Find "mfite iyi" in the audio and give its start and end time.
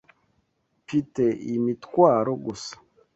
0.83-1.59